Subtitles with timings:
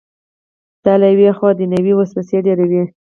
[0.85, 2.83] دا له یوې خوا دنیوي وسوسې ډېروي.